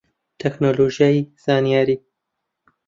[0.39, 1.95] تەکنۆلۆژیای زانیاری